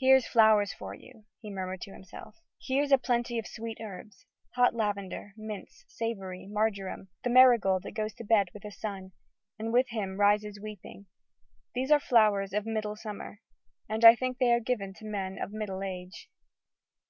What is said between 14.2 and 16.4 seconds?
they are given To men of middle age."